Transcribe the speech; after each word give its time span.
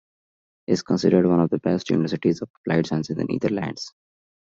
Is 0.65 0.81
considered 0.81 1.27
one 1.27 1.39
of 1.41 1.51
the 1.51 1.59
best 1.59 1.91
universities 1.91 2.41
of 2.41 2.49
applied 2.63 2.87
sciences 2.87 3.15
in 3.19 3.27
the 3.27 3.33
Netherlands. 3.39 3.93